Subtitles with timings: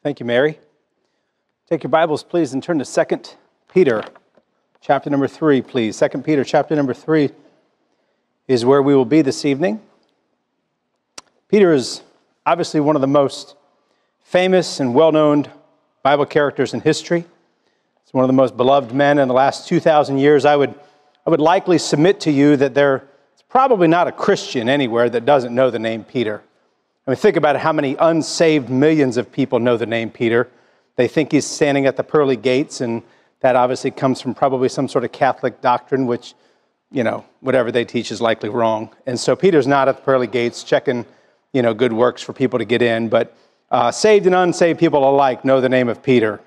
[0.00, 0.60] Thank you, Mary.
[1.68, 3.20] Take your Bibles, please, and turn to 2
[3.74, 4.04] Peter,
[4.80, 5.98] chapter number 3, please.
[5.98, 7.30] 2 Peter, chapter number 3
[8.46, 9.82] is where we will be this evening.
[11.48, 12.02] Peter is
[12.46, 13.56] obviously one of the most
[14.22, 15.48] famous and well known
[16.04, 17.24] Bible characters in history.
[18.04, 20.44] He's one of the most beloved men in the last 2,000 years.
[20.44, 20.76] I would,
[21.26, 23.02] I would likely submit to you that there's
[23.48, 26.44] probably not a Christian anywhere that doesn't know the name Peter.
[27.08, 30.46] I mean, think about how many unsaved millions of people know the name Peter.
[30.96, 33.02] They think he's standing at the pearly gates, and
[33.40, 36.34] that obviously comes from probably some sort of Catholic doctrine, which,
[36.90, 38.94] you know, whatever they teach is likely wrong.
[39.06, 41.06] And so Peter's not at the pearly gates checking,
[41.54, 43.34] you know, good works for people to get in, but
[43.70, 46.42] uh, saved and unsaved people alike know the name of Peter.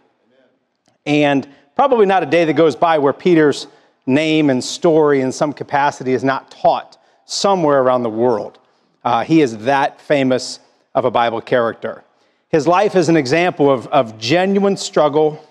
[1.07, 3.65] And probably not a day that goes by where Peter's
[4.05, 8.59] name and story in some capacity is not taught somewhere around the world.
[9.03, 10.59] Uh, he is that famous
[10.93, 12.03] of a Bible character.
[12.49, 15.43] His life is an example of, of genuine struggle,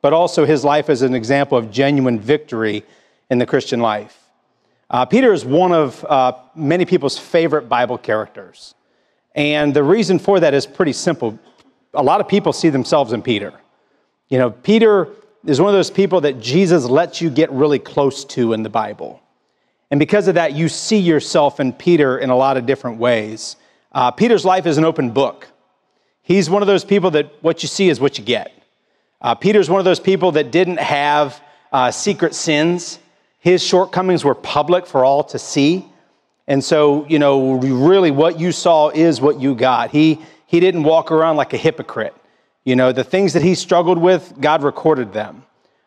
[0.00, 2.84] but also his life is an example of genuine victory
[3.30, 4.18] in the Christian life.
[4.88, 8.74] Uh, Peter is one of uh, many people's favorite Bible characters.
[9.34, 11.38] And the reason for that is pretty simple.
[11.94, 13.52] A lot of people see themselves in Peter.
[14.28, 15.08] You know, Peter
[15.44, 18.70] is one of those people that Jesus lets you get really close to in the
[18.70, 19.20] Bible.
[19.94, 23.54] And because of that, you see yourself in Peter in a lot of different ways.
[23.92, 25.46] Uh, Peter's life is an open book.
[26.20, 28.52] He's one of those people that what you see is what you get.
[29.20, 31.40] Uh, Peter's one of those people that didn't have
[31.72, 32.98] uh, secret sins.
[33.38, 35.86] His shortcomings were public for all to see.
[36.48, 39.92] And so, you know, really what you saw is what you got.
[39.92, 42.16] He, he didn't walk around like a hypocrite.
[42.64, 45.44] You know, the things that he struggled with, God recorded them.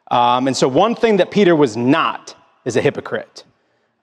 [0.09, 3.43] Um, and so, one thing that Peter was not is a hypocrite.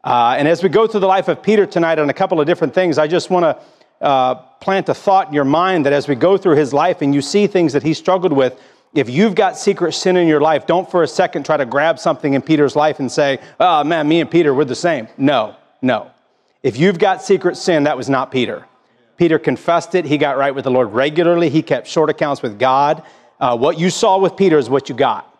[0.05, 2.47] Uh, and as we go through the life of Peter tonight on a couple of
[2.47, 6.07] different things, I just want to uh, plant a thought in your mind that as
[6.07, 8.61] we go through his life and you see things that he struggled with,
[8.95, 11.99] if you've got secret sin in your life, don't for a second try to grab
[11.99, 15.09] something in Peter's life and say, oh man, me and Peter, we're the same.
[15.17, 16.11] No, no.
[16.63, 18.67] If you've got secret sin, that was not Peter.
[19.17, 20.05] Peter confessed it.
[20.05, 21.49] He got right with the Lord regularly.
[21.49, 23.03] He kept short accounts with God.
[23.41, 25.34] Uh, what you saw with Peter is what you got.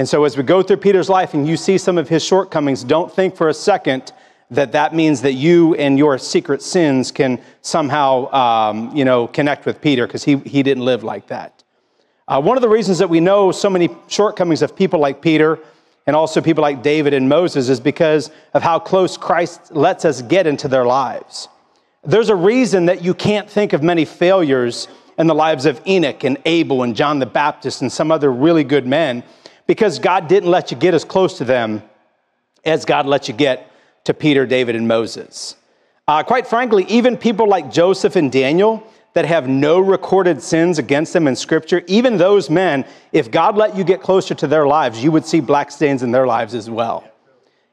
[0.00, 2.84] And so, as we go through Peter's life and you see some of his shortcomings,
[2.84, 4.14] don't think for a second
[4.50, 9.66] that that means that you and your secret sins can somehow, um, you know, connect
[9.66, 11.62] with Peter because he, he didn't live like that.
[12.26, 15.58] Uh, one of the reasons that we know so many shortcomings of people like Peter
[16.06, 20.22] and also people like David and Moses is because of how close Christ lets us
[20.22, 21.46] get into their lives.
[22.04, 26.24] There's a reason that you can't think of many failures in the lives of Enoch
[26.24, 29.24] and Abel and John the Baptist and some other really good men
[29.66, 31.82] because God didn't let you get as close to them
[32.64, 33.70] as God let you get
[34.04, 35.56] to Peter, David, and Moses.
[36.08, 41.12] Uh, quite frankly, even people like Joseph and Daniel that have no recorded sins against
[41.12, 45.02] them in Scripture, even those men, if God let you get closer to their lives,
[45.02, 47.04] you would see black stains in their lives as well.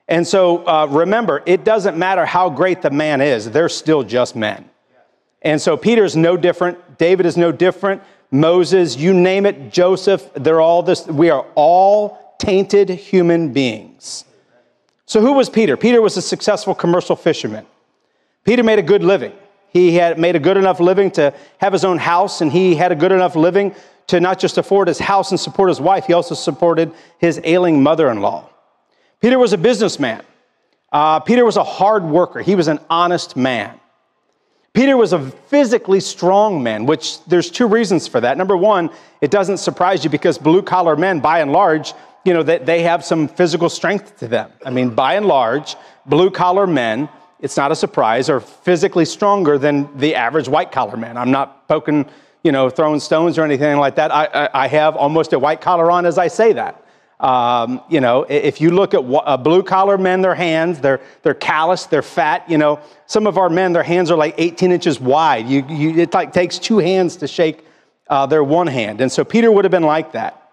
[0.08, 4.36] And so uh, remember, it doesn't matter how great the man is, they're still just
[4.36, 4.70] men.
[5.42, 8.02] And so Peter's no different, David is no different,
[8.32, 14.26] Moses, you name it, Joseph, they're all this, we are all tainted human beings.
[15.06, 15.78] So, who was Peter?
[15.78, 17.66] Peter was a successful commercial fisherman.
[18.44, 19.34] Peter made a good living.
[19.70, 22.92] He had made a good enough living to have his own house, and he had
[22.92, 23.74] a good enough living
[24.08, 27.84] to not just afford his house and support his wife, he also supported his ailing
[27.84, 28.50] mother in law.
[29.22, 30.24] Peter was a businessman.
[30.92, 33.78] Uh, Peter was a hard worker, he was an honest man.
[34.78, 38.38] Peter was a physically strong man, which there's two reasons for that.
[38.38, 42.44] Number one, it doesn't surprise you because blue collar men, by and large, you know,
[42.44, 44.52] that they have some physical strength to them.
[44.64, 49.58] I mean, by and large, blue collar men, it's not a surprise, are physically stronger
[49.58, 51.18] than the average white collar man.
[51.18, 52.06] I'm not poking,
[52.44, 54.12] you know, throwing stones or anything like that.
[54.14, 56.84] I, I, I have almost a white collar on as I say that.
[57.20, 61.34] Um, you know, if you look at uh, blue collar men, their hands, they're, they're
[61.34, 62.48] calloused, they're fat.
[62.50, 65.48] You know, some of our men, their hands are like 18 inches wide.
[65.48, 67.66] You, you, it like takes two hands to shake
[68.08, 69.02] uh, their one hand.
[69.02, 70.44] And so Peter would have been like that.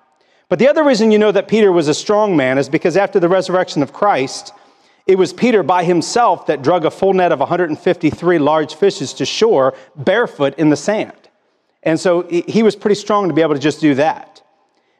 [0.49, 3.20] But the other reason you know that Peter was a strong man is because after
[3.20, 4.52] the resurrection of Christ,
[5.06, 9.26] it was Peter by himself that drug a full net of 153 large fishes to
[9.26, 11.12] shore barefoot in the sand.
[11.82, 14.40] And so he was pretty strong to be able to just do that.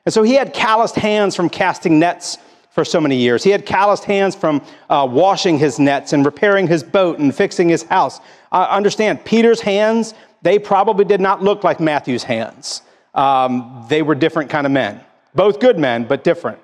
[0.05, 2.39] And so he had calloused hands from casting nets
[2.71, 3.45] for so many years.
[3.45, 4.61] He had calloused hands from
[4.91, 8.21] uh, washing his nets and repairing his boat and fixing his house.
[8.53, 10.13] Uh, understand, Peter's hands,
[10.43, 12.83] they probably did not look like Matthew's hands.
[13.15, 15.01] Um, they were different kind of men.
[15.35, 16.59] Both good men, but different.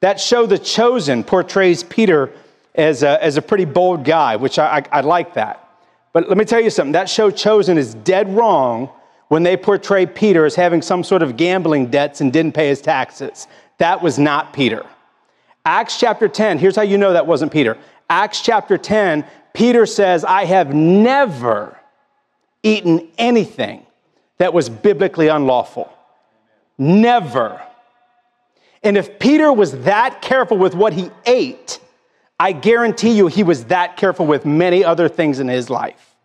[0.00, 2.32] That show, The Chosen, portrays Peter
[2.74, 5.68] as a, as a pretty bold guy, which I, I, I like that.
[6.12, 8.90] But let me tell you something that show, Chosen, is dead wrong
[9.28, 12.80] when they portray Peter as having some sort of gambling debts and didn't pay his
[12.80, 13.46] taxes.
[13.78, 14.86] That was not Peter.
[15.64, 17.76] Acts chapter 10, here's how you know that wasn't Peter.
[18.08, 21.76] Acts chapter 10, Peter says, I have never
[22.62, 23.84] eaten anything
[24.38, 25.92] that was biblically unlawful.
[26.78, 27.60] Never.
[28.82, 31.80] And if Peter was that careful with what he ate,
[32.38, 36.15] I guarantee you he was that careful with many other things in his life.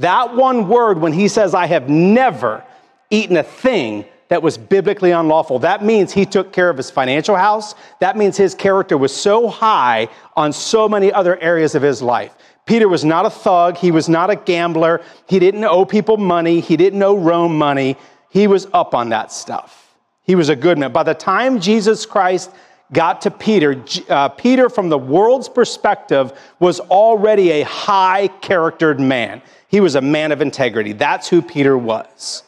[0.00, 2.64] That one word, when he says, I have never
[3.10, 7.36] eaten a thing that was biblically unlawful, that means he took care of his financial
[7.36, 7.74] house.
[8.00, 12.34] That means his character was so high on so many other areas of his life.
[12.64, 13.76] Peter was not a thug.
[13.76, 15.02] He was not a gambler.
[15.28, 16.60] He didn't owe people money.
[16.60, 17.96] He didn't owe Rome money.
[18.30, 19.94] He was up on that stuff.
[20.22, 20.92] He was a good man.
[20.92, 22.50] By the time Jesus Christ
[22.92, 29.42] got to Peter, uh, Peter, from the world's perspective, was already a high charactered man.
[29.70, 30.92] He was a man of integrity.
[30.92, 32.42] That's who Peter was.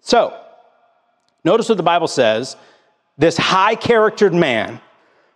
[0.00, 0.36] So,
[1.44, 2.56] notice what the Bible says
[3.16, 4.80] this high charactered man,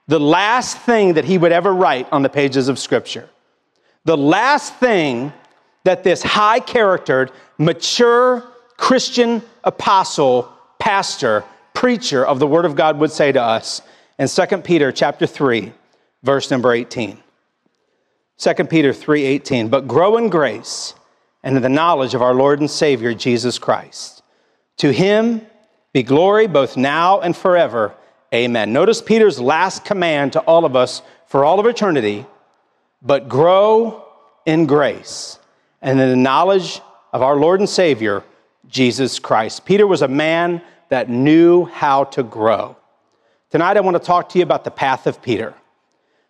[0.08, 3.30] the last thing that he would ever write on the pages of Scripture,
[4.04, 5.32] the last thing
[5.84, 8.42] that this high charactered, mature
[8.76, 13.80] Christian apostle, pastor, preacher of the Word of God would say to us
[14.18, 15.72] in 2 Peter chapter 3,
[16.24, 17.16] verse number 18.
[18.38, 20.94] 2 Peter 3:18, but grow in grace
[21.42, 24.22] and in the knowledge of our Lord and Savior Jesus Christ.
[24.78, 25.46] To him
[25.92, 27.94] be glory both now and forever.
[28.32, 28.72] Amen.
[28.72, 32.26] Notice Peter's last command to all of us for all of eternity,
[33.02, 34.04] but grow
[34.46, 35.38] in grace
[35.80, 36.80] and in the knowledge
[37.12, 38.24] of our Lord and Savior
[38.68, 39.64] Jesus Christ.
[39.64, 42.76] Peter was a man that knew how to grow.
[43.50, 45.54] Tonight, I want to talk to you about the path of Peter.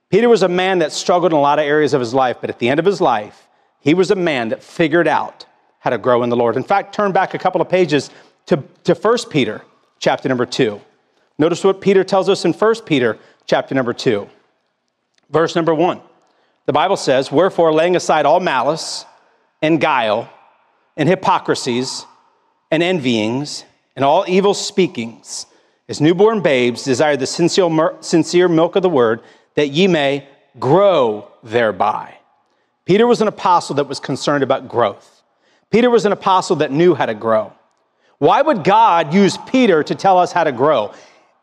[0.08, 2.50] Peter was a man that struggled in a lot of areas of his life, but
[2.50, 3.48] at the end of his life,
[3.82, 5.44] he was a man that figured out
[5.80, 6.56] how to grow in the Lord.
[6.56, 8.10] In fact, turn back a couple of pages
[8.46, 9.62] to, to 1 Peter,
[9.98, 10.80] chapter number 2.
[11.38, 14.28] Notice what Peter tells us in 1 Peter, chapter number 2,
[15.30, 16.00] verse number 1.
[16.66, 19.04] The Bible says, Wherefore, laying aside all malice
[19.60, 20.30] and guile
[20.96, 22.06] and hypocrisies
[22.70, 23.64] and envyings
[23.96, 25.46] and all evil speakings,
[25.88, 29.20] as newborn babes, desire the sincere milk of the word,
[29.56, 30.28] that ye may
[30.58, 32.16] grow thereby.
[32.84, 35.22] Peter was an apostle that was concerned about growth.
[35.70, 37.52] Peter was an apostle that knew how to grow.
[38.18, 40.92] Why would God use Peter to tell us how to grow?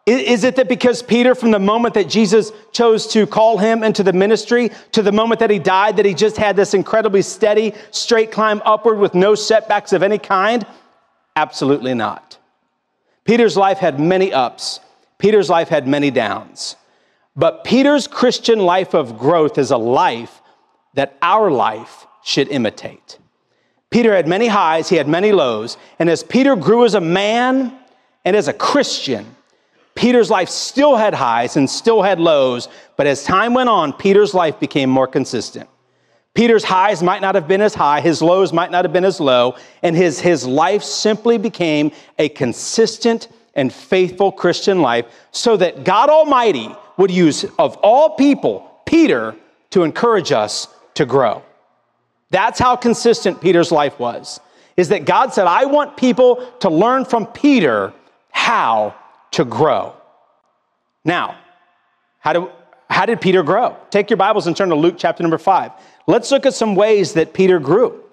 [0.05, 4.01] Is it that because Peter, from the moment that Jesus chose to call him into
[4.01, 7.73] the ministry to the moment that he died, that he just had this incredibly steady,
[7.91, 10.65] straight climb upward with no setbacks of any kind?
[11.35, 12.37] Absolutely not.
[13.23, 14.79] Peter's life had many ups,
[15.19, 16.75] Peter's life had many downs.
[17.35, 20.41] But Peter's Christian life of growth is a life
[20.93, 23.17] that our life should imitate.
[23.89, 27.73] Peter had many highs, he had many lows, and as Peter grew as a man
[28.23, 29.35] and as a Christian,
[29.95, 34.33] Peter's life still had highs and still had lows, but as time went on, Peter's
[34.33, 35.67] life became more consistent.
[36.35, 39.19] Peter's highs might not have been as high, his lows might not have been as
[39.19, 45.83] low, and his, his life simply became a consistent and faithful Christian life so that
[45.83, 49.35] God Almighty would use, of all people, Peter
[49.71, 50.67] to encourage us
[50.99, 51.41] to grow.
[52.29, 54.41] That's how consistent Peter's life was.
[54.75, 57.93] Is that God said, I want people to learn from Peter
[58.31, 58.93] how
[59.31, 59.95] to grow.
[61.05, 61.37] Now,
[62.19, 62.51] how, do,
[62.89, 63.77] how did Peter grow?
[63.89, 65.71] Take your Bibles and turn to Luke chapter number five.
[66.05, 68.03] Let's look at some ways that Peter grew.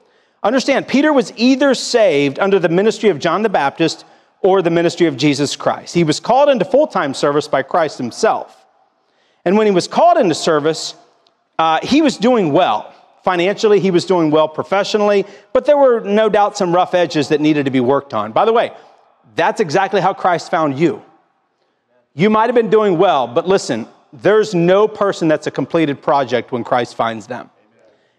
[0.45, 4.05] Understand, Peter was either saved under the ministry of John the Baptist
[4.43, 5.93] or the ministry of Jesus Christ.
[5.93, 8.65] He was called into full time service by Christ himself.
[9.45, 10.95] And when he was called into service,
[11.59, 12.93] uh, he was doing well.
[13.23, 17.41] Financially, he was doing well professionally, but there were no doubt some rough edges that
[17.41, 18.31] needed to be worked on.
[18.33, 18.73] By the way,
[19.35, 21.03] that's exactly how Christ found you.
[22.15, 26.53] You might have been doing well, but listen, there's no person that's a completed project
[26.53, 27.51] when Christ finds them.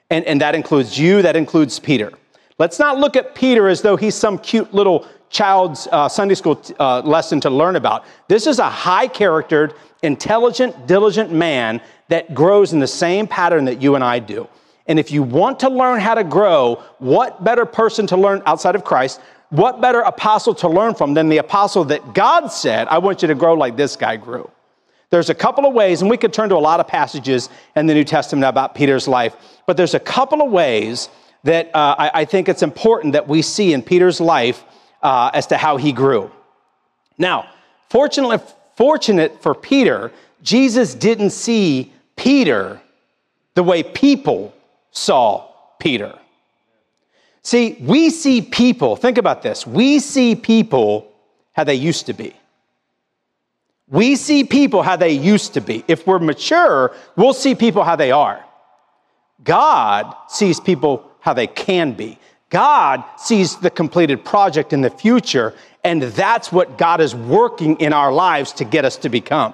[0.10, 2.12] And, and that includes you, that includes Peter.
[2.59, 6.61] Let's not look at Peter as though he's some cute little child's uh, Sunday school
[6.79, 8.05] uh, lesson to learn about.
[8.27, 13.81] This is a high charactered, intelligent, diligent man that grows in the same pattern that
[13.81, 14.47] you and I do.
[14.87, 18.75] And if you want to learn how to grow, what better person to learn outside
[18.75, 19.19] of Christ?
[19.49, 23.27] What better apostle to learn from than the apostle that God said, I want you
[23.27, 24.49] to grow like this guy grew?
[25.09, 27.85] There's a couple of ways, and we could turn to a lot of passages in
[27.85, 29.35] the New Testament about Peter's life,
[29.65, 31.09] but there's a couple of ways
[31.48, 34.66] that uh, I, I, think it's important that we see in Peter's life
[35.01, 36.30] uh, as to how he grew.
[37.18, 37.50] Now,
[37.89, 38.39] fortunately,
[38.75, 40.12] fortunate for Peter,
[40.44, 42.82] Jesus didn't see Peter
[43.54, 44.54] the way people
[44.92, 45.50] saw
[45.80, 46.20] Peter.
[47.44, 49.66] See, we see people, think about this.
[49.66, 51.10] We see people
[51.54, 52.34] how they used to be.
[53.88, 55.86] We see people how they used to be.
[55.88, 58.44] If we're mature, we'll see people how they are.
[59.46, 62.17] God sees people how they can be.
[62.50, 67.93] God sees the completed project in the future, and that's what God is working in
[67.93, 69.53] our lives to get us to become.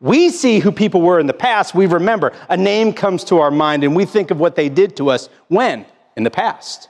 [0.00, 2.32] We see who people were in the past, we remember.
[2.48, 5.28] A name comes to our mind, and we think of what they did to us
[5.48, 5.86] when?
[6.16, 6.88] In the past.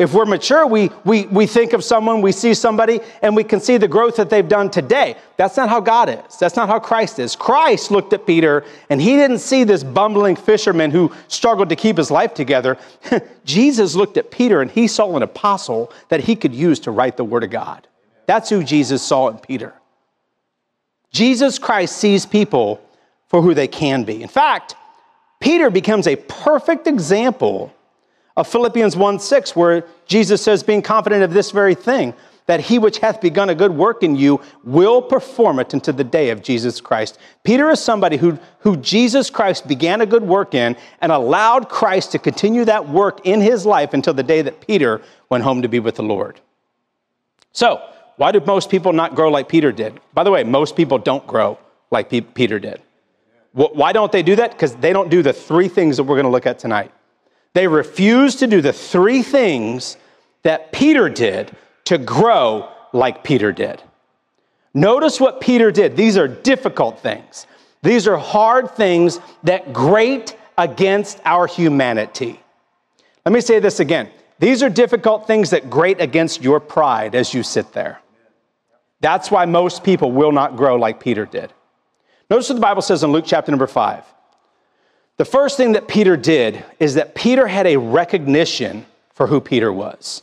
[0.00, 3.60] If we're mature, we, we, we think of someone, we see somebody, and we can
[3.60, 5.14] see the growth that they've done today.
[5.36, 6.38] That's not how God is.
[6.38, 7.36] That's not how Christ is.
[7.36, 11.98] Christ looked at Peter, and he didn't see this bumbling fisherman who struggled to keep
[11.98, 12.78] his life together.
[13.44, 17.18] Jesus looked at Peter, and he saw an apostle that he could use to write
[17.18, 17.86] the Word of God.
[18.24, 19.74] That's who Jesus saw in Peter.
[21.12, 22.80] Jesus Christ sees people
[23.28, 24.22] for who they can be.
[24.22, 24.76] In fact,
[25.40, 27.74] Peter becomes a perfect example
[28.36, 32.14] of Philippians 1 6, where Jesus says, being confident of this very thing,
[32.46, 36.02] that he which hath begun a good work in you will perform it unto the
[36.02, 37.16] day of Jesus Christ.
[37.44, 42.10] Peter is somebody who, who Jesus Christ began a good work in and allowed Christ
[42.10, 45.68] to continue that work in his life until the day that Peter went home to
[45.68, 46.40] be with the Lord.
[47.52, 47.80] So,
[48.16, 50.00] why do most people not grow like Peter did?
[50.12, 51.56] By the way, most people don't grow
[51.92, 52.82] like P- Peter did.
[53.52, 54.50] Why don't they do that?
[54.50, 56.92] Because they don't do the three things that we're going to look at tonight.
[57.54, 59.96] They refused to do the three things
[60.42, 61.50] that Peter did
[61.84, 63.82] to grow like Peter did.
[64.72, 65.96] Notice what Peter did.
[65.96, 67.46] These are difficult things.
[67.82, 72.38] These are hard things that grate against our humanity.
[73.24, 74.10] Let me say this again.
[74.38, 78.00] These are difficult things that grate against your pride as you sit there.
[79.00, 81.52] That's why most people will not grow like Peter did.
[82.30, 84.04] Notice what the Bible says in Luke chapter number 5.
[85.20, 89.70] The first thing that Peter did is that Peter had a recognition for who Peter
[89.70, 90.22] was.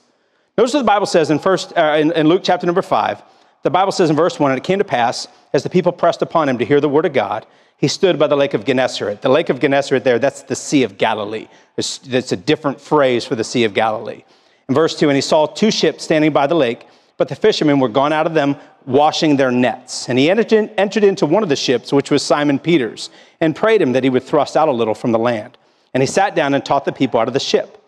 [0.57, 3.21] Notice what the Bible says in, first, uh, in, in Luke chapter number 5.
[3.61, 6.23] The Bible says in verse 1 And it came to pass, as the people pressed
[6.23, 7.45] upon him to hear the word of God,
[7.77, 9.21] he stood by the lake of Gennesaret.
[9.21, 11.47] The lake of Gennesaret there, that's the Sea of Galilee.
[11.77, 14.23] It's, it's a different phrase for the Sea of Galilee.
[14.67, 16.87] In verse 2, and he saw two ships standing by the lake,
[17.17, 18.55] but the fishermen were gone out of them
[18.87, 20.09] washing their nets.
[20.09, 23.91] And he entered, into one of the ships, which was Simon Peter's, and prayed him
[23.91, 25.57] that he would thrust out a little from the land.
[25.93, 27.83] And he sat down and taught the people out of the ship.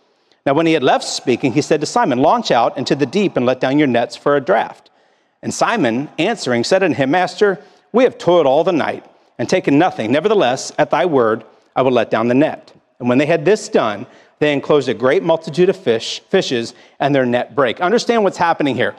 [0.46, 3.38] Now, when he had left speaking, he said to Simon, Launch out into the deep
[3.38, 4.90] and let down your nets for a draught.
[5.42, 7.60] And Simon, answering, said unto him, Master,
[7.92, 9.06] we have toiled all the night
[9.38, 10.12] and taken nothing.
[10.12, 12.74] Nevertheless, at thy word, I will let down the net.
[13.00, 14.06] And when they had this done,
[14.40, 17.80] they enclosed a great multitude of fish, fishes, and their net brake.
[17.80, 18.96] Understand what's happening here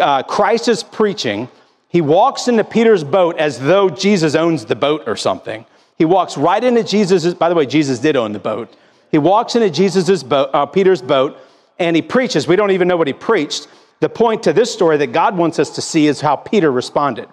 [0.00, 1.48] uh, Christ is preaching,
[1.88, 5.66] he walks into Peter's boat as though Jesus owns the boat or something.
[5.98, 8.74] He walks right into Jesus' by the way, Jesus did own the boat.
[9.10, 11.36] He walks into Jesus's boat, uh, Peter's boat,
[11.78, 12.46] and he preaches.
[12.46, 13.66] We don't even know what he preached.
[14.00, 17.28] The point to this story that God wants us to see is how Peter responded.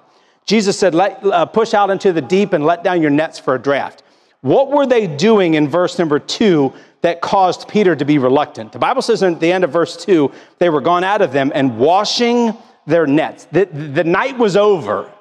[0.46, 3.56] Jesus said, let, uh, Push out into the deep and let down your nets for
[3.56, 4.04] a draft.
[4.41, 8.72] What were they doing in verse number two that caused Peter to be reluctant.
[8.72, 11.51] The Bible says at the end of verse 2 they were gone out of them
[11.53, 12.53] and washing
[12.86, 13.46] their nets.
[13.51, 15.12] The, the night was over,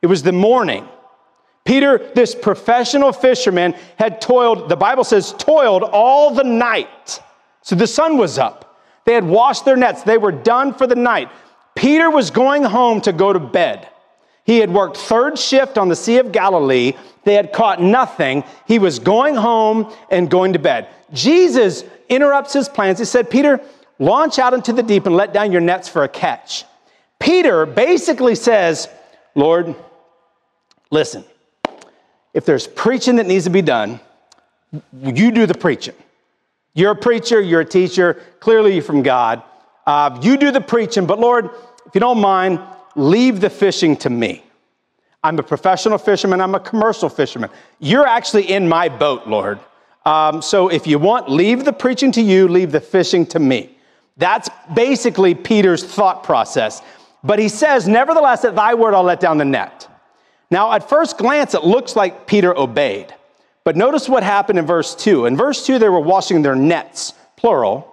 [0.00, 0.88] it was the morning.
[1.64, 7.22] Peter, this professional fisherman, had toiled, the Bible says, toiled all the night.
[7.62, 8.80] So the sun was up.
[9.04, 11.30] They had washed their nets, they were done for the night.
[11.76, 13.88] Peter was going home to go to bed.
[14.44, 16.94] He had worked third shift on the Sea of Galilee.
[17.24, 18.44] They had caught nothing.
[18.66, 20.88] He was going home and going to bed.
[21.12, 22.98] Jesus interrupts his plans.
[22.98, 23.60] He said, Peter,
[23.98, 26.64] launch out into the deep and let down your nets for a catch.
[27.20, 28.88] Peter basically says,
[29.34, 29.74] Lord,
[30.90, 31.24] listen,
[32.34, 34.00] if there's preaching that needs to be done,
[35.02, 35.94] you do the preaching.
[36.74, 39.42] You're a preacher, you're a teacher, clearly you're from God.
[39.86, 41.50] Uh, you do the preaching, but Lord,
[41.86, 42.60] if you don't mind,
[42.96, 44.42] leave the fishing to me.
[45.24, 47.50] I'm a professional fisherman, I'm a commercial fisherman.
[47.78, 49.60] You're actually in my boat, Lord.
[50.04, 53.78] Um, so if you want, leave the preaching to you, leave the fishing to me.
[54.16, 56.82] That's basically Peter's thought process.
[57.22, 59.88] But he says, Nevertheless, at thy word I'll let down the net.
[60.50, 63.14] Now, at first glance, it looks like Peter obeyed.
[63.64, 65.26] But notice what happened in verse 2.
[65.26, 67.88] In verse 2, they were washing their nets, plural.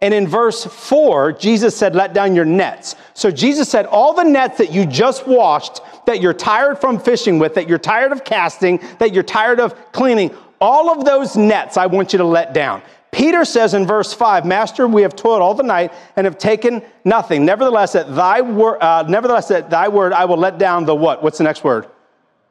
[0.00, 2.96] And in verse 4, Jesus said, Let down your nets.
[3.12, 7.38] So Jesus said, All the nets that you just washed, that you're tired from fishing
[7.38, 11.76] with, that you're tired of casting, that you're tired of cleaning, all of those nets
[11.76, 12.82] I want you to let down.
[13.12, 16.82] Peter says in verse 5, Master, we have toiled all the night and have taken
[17.04, 17.44] nothing.
[17.44, 21.22] Nevertheless, at thy word, uh, nevertheless, at thy word, I will let down the what?
[21.22, 21.88] What's the next word?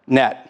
[0.06, 0.46] Net.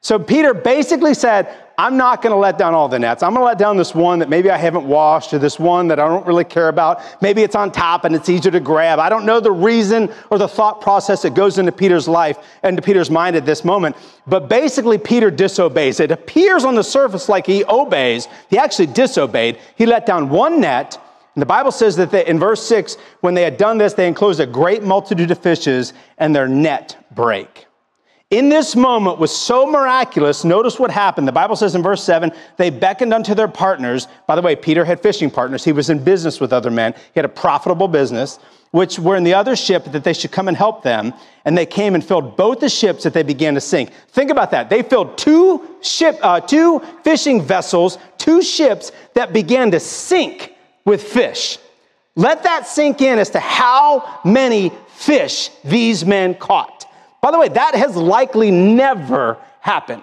[0.00, 3.24] So Peter basically said, I'm not going to let down all the nets.
[3.24, 5.88] I'm going to let down this one that maybe I haven't washed or this one
[5.88, 7.02] that I don't really care about.
[7.20, 9.00] Maybe it's on top and it's easier to grab.
[9.00, 12.76] I don't know the reason or the thought process that goes into Peter's life and
[12.76, 13.96] to Peter's mind at this moment.
[14.28, 15.98] But basically, Peter disobeys.
[15.98, 18.28] It appears on the surface like he obeys.
[18.48, 19.58] He actually disobeyed.
[19.74, 20.96] He let down one net.
[21.34, 24.06] And the Bible says that they, in verse 6, when they had done this, they
[24.06, 27.66] enclosed a great multitude of fishes and their net break
[28.32, 30.42] in this moment was so miraculous.
[30.42, 31.28] Notice what happened.
[31.28, 34.08] The Bible says in verse 7 they beckoned unto their partners.
[34.26, 35.62] By the way, Peter had fishing partners.
[35.62, 38.38] He was in business with other men, he had a profitable business,
[38.70, 41.12] which were in the other ship that they should come and help them.
[41.44, 43.92] And they came and filled both the ships that they began to sink.
[44.08, 44.70] Think about that.
[44.70, 50.54] They filled two, ship, uh, two fishing vessels, two ships that began to sink
[50.86, 51.58] with fish.
[52.16, 56.86] Let that sink in as to how many fish these men caught.
[57.22, 60.02] By the way, that has likely never happened.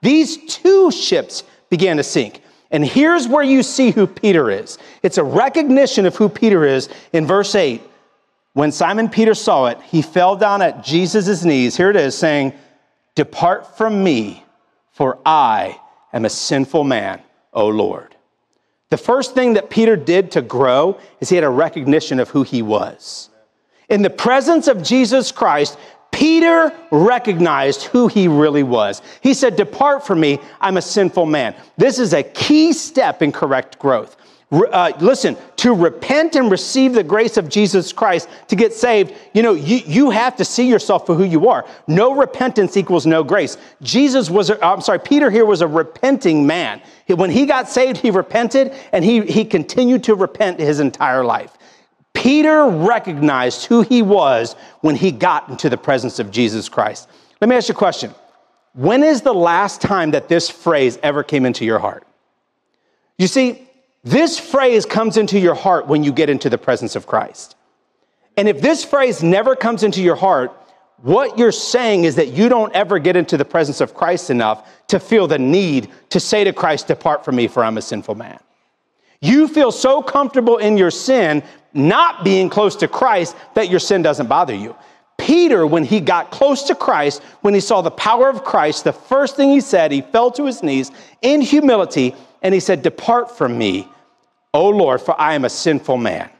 [0.00, 2.40] These two ships began to sink.
[2.70, 4.78] And here's where you see who Peter is.
[5.02, 7.82] It's a recognition of who Peter is in verse 8.
[8.52, 11.76] When Simon Peter saw it, he fell down at Jesus' knees.
[11.76, 12.52] Here it is saying,
[13.14, 14.44] Depart from me,
[14.92, 15.80] for I
[16.12, 17.20] am a sinful man,
[17.52, 18.14] O Lord.
[18.90, 22.42] The first thing that Peter did to grow is he had a recognition of who
[22.42, 23.28] he was.
[23.88, 25.78] In the presence of Jesus Christ,
[26.18, 29.02] Peter recognized who he really was.
[29.20, 31.54] He said, Depart from me, I'm a sinful man.
[31.76, 34.16] This is a key step in correct growth.
[34.50, 39.42] Uh, listen, to repent and receive the grace of Jesus Christ to get saved, you
[39.44, 41.64] know, you, you have to see yourself for who you are.
[41.86, 43.56] No repentance equals no grace.
[43.82, 46.82] Jesus was, a, I'm sorry, Peter here was a repenting man.
[47.06, 51.57] When he got saved, he repented and he, he continued to repent his entire life.
[52.18, 57.08] Peter recognized who he was when he got into the presence of Jesus Christ.
[57.40, 58.12] Let me ask you a question.
[58.72, 62.04] When is the last time that this phrase ever came into your heart?
[63.18, 63.68] You see,
[64.02, 67.54] this phrase comes into your heart when you get into the presence of Christ.
[68.36, 70.52] And if this phrase never comes into your heart,
[71.02, 74.68] what you're saying is that you don't ever get into the presence of Christ enough
[74.88, 78.16] to feel the need to say to Christ, Depart from me, for I'm a sinful
[78.16, 78.40] man.
[79.20, 81.42] You feel so comfortable in your sin,
[81.74, 84.76] not being close to Christ, that your sin doesn't bother you.
[85.18, 88.92] Peter, when he got close to Christ, when he saw the power of Christ, the
[88.92, 93.36] first thing he said, he fell to his knees in humility and he said, Depart
[93.36, 93.88] from me,
[94.54, 96.30] O Lord, for I am a sinful man.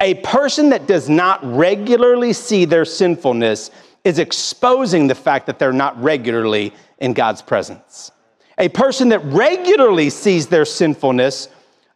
[0.00, 3.70] A person that does not regularly see their sinfulness
[4.04, 8.10] is exposing the fact that they're not regularly in God's presence.
[8.58, 11.48] A person that regularly sees their sinfulness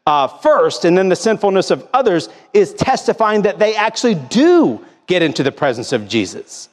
[0.06, 5.22] uh, first and then the sinfulness of others is testifying that they actually do get
[5.22, 6.68] into the presence of Jesus.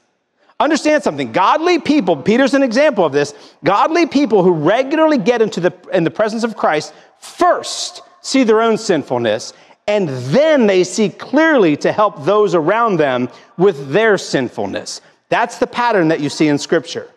[0.59, 1.31] Understand something.
[1.31, 3.33] Godly people, Peter's an example of this.
[3.63, 8.61] Godly people who regularly get into the, in the presence of Christ first see their
[8.61, 9.53] own sinfulness
[9.89, 15.01] and then they see clearly to help those around them with their sinfulness.
[15.29, 17.09] That's the pattern that you see in Scripture.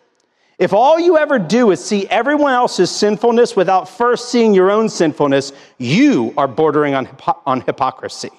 [0.59, 4.87] If all you ever do is see everyone else's sinfulness without first seeing your own
[4.87, 7.09] sinfulness, you are bordering on,
[7.45, 8.29] on hypocrisy.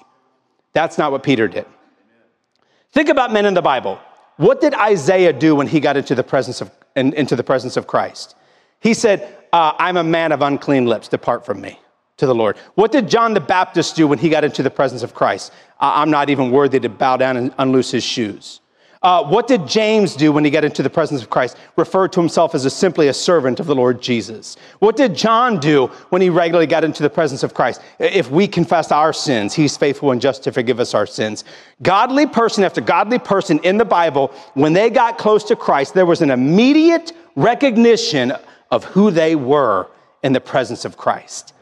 [0.73, 1.65] That's not what Peter did.
[2.91, 3.99] Think about men in the Bible.
[4.37, 7.77] What did Isaiah do when he got into the presence of, in, into the presence
[7.77, 8.35] of Christ?
[8.79, 11.79] He said, uh, I'm a man of unclean lips, depart from me
[12.17, 12.57] to the Lord.
[12.75, 15.51] What did John the Baptist do when he got into the presence of Christ?
[15.79, 18.61] Uh, I'm not even worthy to bow down and unloose his shoes.
[19.05, 21.57] Uh, what did James do when he got into the presence of Christ?
[21.75, 24.57] Referred to himself as a, simply a servant of the Lord Jesus.
[24.79, 27.81] What did John do when he regularly got into the presence of Christ?
[27.99, 31.43] If we confess our sins, he's faithful and just to forgive us our sins.
[31.83, 36.07] Godly person after godly person in the Bible, when they got close to Christ, there
[36.07, 38.33] was an immediate recognition
[38.71, 39.87] of who they were
[40.23, 41.53] in the presence of Christ.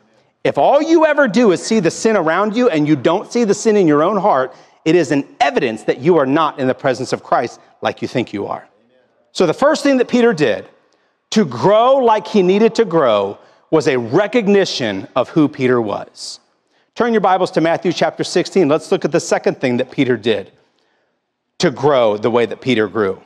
[0.46, 3.44] If all you ever do is see the sin around you and you don't see
[3.44, 6.68] the sin in your own heart, it is an evidence that you are not in
[6.68, 8.68] the presence of Christ like you think you are.
[9.32, 10.68] So, the first thing that Peter did
[11.32, 13.38] to grow like he needed to grow
[13.72, 16.40] was a recognition of who Peter was.
[16.96, 18.68] Turn your Bibles to Matthew chapter 16.
[18.68, 20.52] Let's look at the second thing that Peter did
[21.58, 23.20] to grow the way that Peter grew.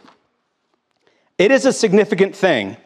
[1.38, 2.78] It is a significant thing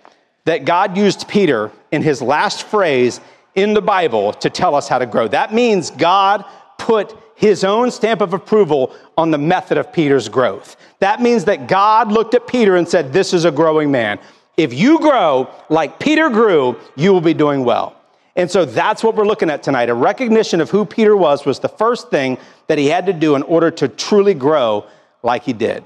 [0.45, 3.21] that God used Peter in his last phrase
[3.53, 5.27] in the Bible to tell us how to grow.
[5.27, 6.45] That means God
[6.79, 10.77] put his own stamp of approval on the method of Peter's growth.
[10.99, 14.19] That means that God looked at Peter and said, This is a growing man.
[14.57, 17.95] If you grow like Peter grew, you will be doing well.
[18.35, 19.89] And so that's what we're looking at tonight.
[19.89, 23.35] A recognition of who Peter was was the first thing that he had to do
[23.35, 24.85] in order to truly grow
[25.23, 25.83] like he did.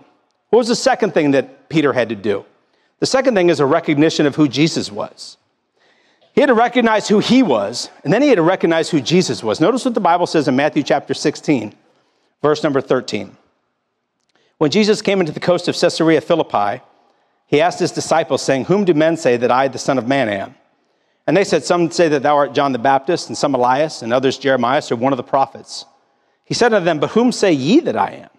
[0.49, 2.45] What was the second thing that Peter had to do?
[2.99, 5.37] The second thing is a recognition of who Jesus was.
[6.35, 9.41] He had to recognize who he was, and then he had to recognize who Jesus
[9.41, 9.61] was.
[9.61, 11.73] Notice what the Bible says in Matthew chapter 16,
[12.41, 13.37] verse number 13.
[14.57, 16.83] When Jesus came into the coast of Caesarea Philippi,
[17.47, 20.27] he asked his disciples, saying, Whom do men say that I, the Son of Man,
[20.27, 20.55] am?
[21.25, 24.11] And they said, Some say that thou art John the Baptist, and some Elias, and
[24.11, 25.85] others Jeremiah, or one of the prophets.
[26.43, 28.29] He said unto them, But whom say ye that I am?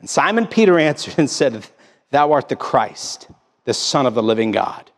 [0.00, 1.66] And Simon Peter answered and said,
[2.10, 3.28] Thou art the Christ,
[3.64, 4.91] the Son of the living God.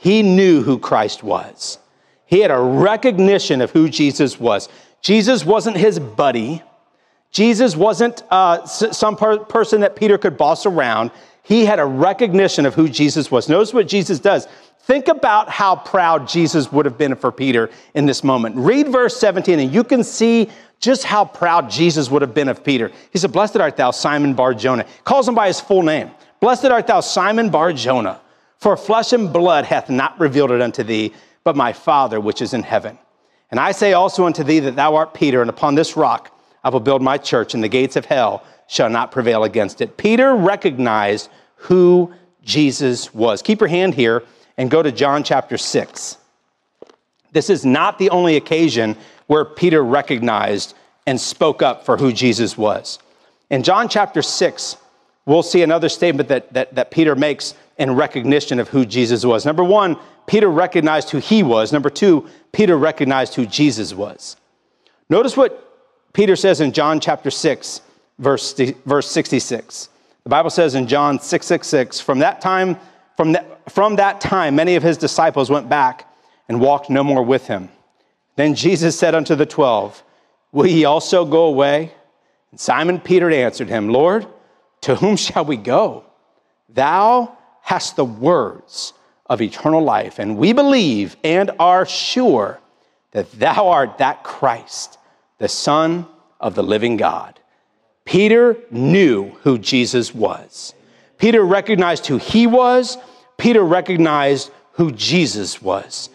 [0.00, 1.78] He knew who Christ was.
[2.24, 4.68] He had a recognition of who Jesus was.
[5.02, 6.62] Jesus wasn't his buddy.
[7.32, 11.10] Jesus wasn't uh, some per- person that Peter could boss around.
[11.42, 13.48] He had a recognition of who Jesus was.
[13.48, 14.46] Notice what Jesus does.
[14.82, 18.54] Think about how proud Jesus would have been for Peter in this moment.
[18.54, 22.62] Read verse 17, and you can see just how proud Jesus would have been of
[22.62, 22.92] Peter.
[23.10, 24.86] He said, Blessed art thou, Simon Bar Jonah.
[25.02, 26.12] Calls him by his full name.
[26.38, 28.20] Blessed art thou, Simon Bar Jonah.
[28.58, 32.54] For flesh and blood hath not revealed it unto thee, but my Father which is
[32.54, 32.98] in heaven.
[33.50, 36.68] And I say also unto thee that thou art Peter, and upon this rock I
[36.70, 39.96] will build my church, and the gates of hell shall not prevail against it.
[39.96, 43.42] Peter recognized who Jesus was.
[43.42, 44.24] Keep your hand here
[44.56, 46.18] and go to John chapter 6.
[47.32, 50.74] This is not the only occasion where Peter recognized
[51.06, 52.98] and spoke up for who Jesus was.
[53.50, 54.76] In John chapter 6,
[55.24, 59.46] we'll see another statement that, that, that Peter makes in recognition of who Jesus was.
[59.46, 61.72] Number one, Peter recognized who he was.
[61.72, 64.36] Number two, Peter recognized who Jesus was.
[65.08, 65.64] Notice what
[66.12, 67.80] Peter says in John chapter 6,
[68.18, 68.52] verse,
[68.84, 69.88] verse 66.
[70.24, 72.76] The Bible says in John 666, from that time,
[73.16, 76.12] from that, from that time, many of his disciples went back
[76.48, 77.68] and walked no more with him.
[78.36, 80.02] Then Jesus said unto the twelve,
[80.52, 81.92] Will ye also go away?
[82.50, 84.26] And Simon Peter answered him, Lord,
[84.82, 86.04] to whom shall we go?
[86.68, 87.37] Thou
[87.68, 88.94] hast the words
[89.26, 92.58] of eternal life, and we believe and are sure
[93.10, 94.96] that thou art that Christ,
[95.36, 96.06] the Son
[96.40, 97.38] of the living God.
[98.06, 100.72] Peter knew who Jesus was.
[101.18, 102.96] Peter recognized who he was.
[103.36, 106.08] Peter recognized who Jesus was.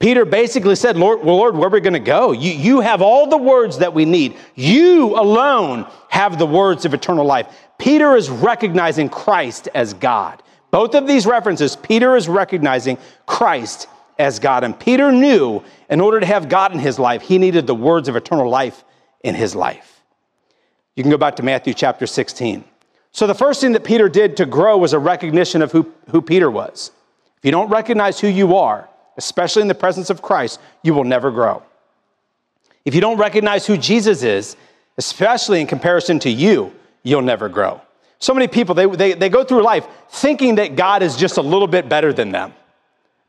[0.00, 2.32] Peter basically said, Lord, well, Lord, where are we going to go?
[2.32, 4.34] You, you have all the words that we need.
[4.56, 7.46] You alone have the words of eternal life.
[7.78, 10.42] Peter is recognizing Christ as God.
[10.70, 14.64] Both of these references, Peter is recognizing Christ as God.
[14.64, 18.08] And Peter knew in order to have God in his life, he needed the words
[18.08, 18.84] of eternal life
[19.22, 20.02] in his life.
[20.94, 22.64] You can go back to Matthew chapter 16.
[23.12, 26.20] So, the first thing that Peter did to grow was a recognition of who, who
[26.20, 26.90] Peter was.
[27.38, 31.04] If you don't recognize who you are, especially in the presence of Christ, you will
[31.04, 31.62] never grow.
[32.84, 34.56] If you don't recognize who Jesus is,
[34.98, 37.80] especially in comparison to you, you'll never grow.
[38.18, 41.42] So many people, they, they, they go through life thinking that God is just a
[41.42, 42.54] little bit better than them.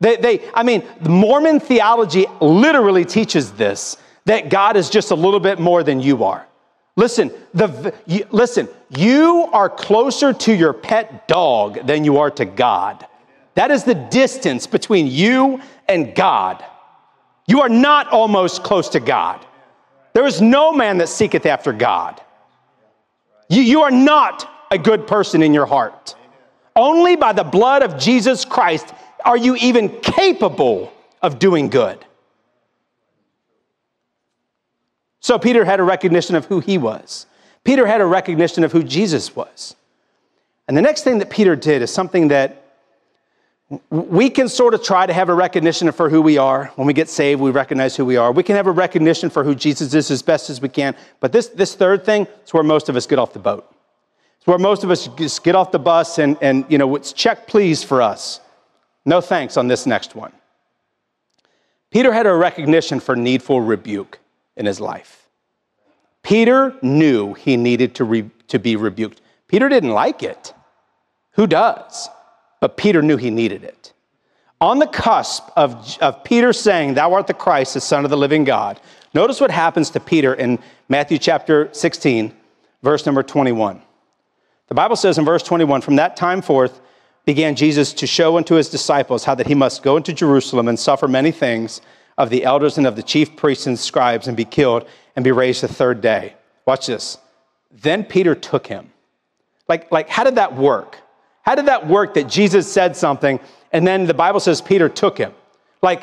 [0.00, 5.40] They, they, I mean, Mormon theology literally teaches this that God is just a little
[5.40, 6.46] bit more than you are.
[6.96, 12.44] Listen, the, you, listen, you are closer to your pet dog than you are to
[12.44, 13.06] God.
[13.54, 16.64] That is the distance between you and God.
[17.46, 19.44] You are not almost close to God.
[20.12, 22.20] There is no man that seeketh after God.
[23.48, 26.14] You, you are not a good person in your heart.
[26.76, 28.92] Only by the blood of Jesus Christ
[29.24, 32.04] are you even capable of doing good.
[35.20, 37.26] So Peter had a recognition of who he was.
[37.64, 39.74] Peter had a recognition of who Jesus was.
[40.68, 42.64] And the next thing that Peter did is something that
[43.90, 46.72] we can sort of try to have a recognition for who we are.
[46.76, 48.32] When we get saved, we recognize who we are.
[48.32, 50.94] We can have a recognition for who Jesus is as best as we can.
[51.20, 53.70] But this, this third thing is where most of us get off the boat.
[54.38, 57.12] It's where most of us just get off the bus and, and you know, it's
[57.12, 58.40] check please for us.
[59.04, 60.32] No thanks on this next one.
[61.90, 64.18] Peter had a recognition for needful rebuke
[64.56, 65.28] in his life.
[66.22, 69.20] Peter knew he needed to, re, to be rebuked.
[69.46, 70.52] Peter didn't like it.
[71.32, 72.08] Who does?
[72.60, 73.92] But Peter knew he needed it.
[74.60, 78.16] On the cusp of, of Peter saying, Thou art the Christ, the Son of the
[78.16, 78.80] living God,
[79.14, 82.34] notice what happens to Peter in Matthew chapter 16,
[82.82, 83.80] verse number 21.
[84.68, 86.80] The Bible says in verse 21 From that time forth
[87.24, 90.78] began Jesus to show unto his disciples how that he must go into Jerusalem and
[90.78, 91.80] suffer many things
[92.16, 95.32] of the elders and of the chief priests and scribes and be killed and be
[95.32, 96.34] raised the third day.
[96.66, 97.18] Watch this.
[97.70, 98.90] Then Peter took him.
[99.68, 100.98] Like, like how did that work?
[101.42, 103.40] How did that work that Jesus said something
[103.72, 105.32] and then the Bible says Peter took him?
[105.82, 106.02] Like,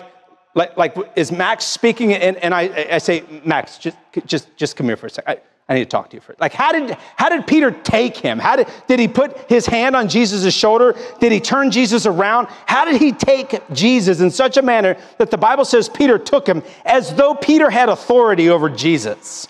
[0.53, 4.87] like, like is Max speaking and, and I, I say, Max, just, just, just come
[4.87, 5.37] here for a second.
[5.37, 5.41] I
[5.73, 6.39] need to talk to you first.
[6.39, 8.37] Like, how did, how did Peter take him?
[8.37, 10.95] How did, did he put his hand on Jesus' shoulder?
[11.19, 12.47] Did he turn Jesus around?
[12.67, 16.47] How did he take Jesus in such a manner that the Bible says Peter took
[16.47, 19.47] him as though Peter had authority over Jesus?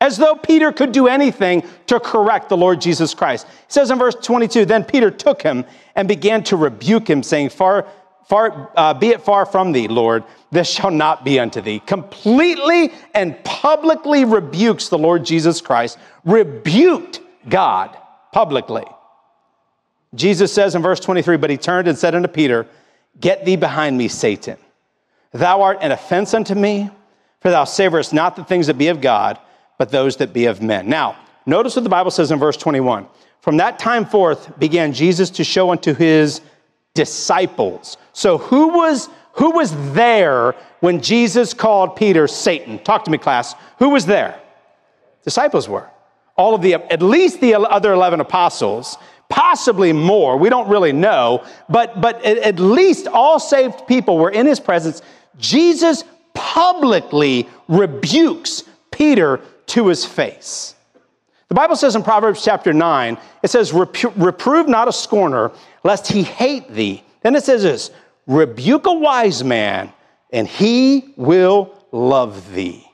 [0.00, 3.46] As though Peter could do anything to correct the Lord Jesus Christ.
[3.46, 5.64] It says in verse 22 Then Peter took him
[5.96, 7.86] and began to rebuke him, saying, Far,
[8.26, 11.80] far, uh, be it far from thee, Lord this shall not be unto thee.
[11.80, 17.96] Completely and publicly rebukes the Lord Jesus Christ, rebuked God
[18.32, 18.84] publicly.
[20.14, 22.66] Jesus says in verse 23, But he turned and said unto Peter,
[23.18, 24.58] Get thee behind me, Satan.
[25.32, 26.90] Thou art an offense unto me,
[27.40, 29.38] for thou savorest not the things that be of God,
[29.78, 30.86] but those that be of men.
[30.86, 33.06] Now, notice what the Bible says in verse 21.
[33.40, 36.42] From that time forth began Jesus to show unto his
[36.94, 37.96] disciples.
[38.12, 42.78] So, who was who was there when Jesus called Peter Satan?
[42.80, 43.54] Talk to me, class.
[43.78, 44.40] Who was there?
[45.24, 45.88] Disciples were.
[46.36, 48.96] All of the, at least the other 11 apostles,
[49.28, 50.36] possibly more.
[50.36, 51.44] We don't really know.
[51.68, 55.02] But, but at least all saved people were in his presence.
[55.38, 60.74] Jesus publicly rebukes Peter to his face.
[61.48, 65.52] The Bible says in Proverbs chapter 9, it says, Reprove not a scorner,
[65.84, 67.02] lest he hate thee.
[67.22, 67.90] Then it says this
[68.26, 69.92] rebuke a wise man,
[70.32, 72.86] and he will love thee.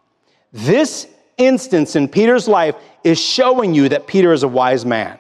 [0.53, 2.75] This instance in Peter's life
[3.05, 5.19] is showing you that Peter is a wise man.